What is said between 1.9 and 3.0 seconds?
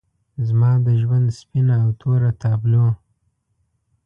توره تابلو